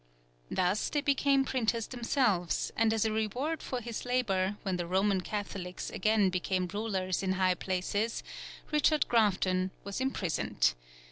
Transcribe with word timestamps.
Thus 0.49 0.89
they 0.89 1.01
became 1.01 1.45
printers 1.45 1.85
themselves, 1.85 2.71
and 2.75 2.91
as 2.91 3.05
a 3.05 3.11
reward 3.11 3.61
for 3.61 3.81
his 3.81 4.03
labour, 4.03 4.57
when 4.63 4.77
the 4.77 4.87
Roman 4.87 5.21
Catholics 5.21 5.91
again 5.91 6.31
became 6.31 6.65
rulers 6.73 7.21
in 7.21 7.33
high 7.33 7.53
places, 7.53 8.23
Richard 8.71 9.07
Grafton 9.07 9.69
was 9.83 10.01
imprisoned. 10.01 10.73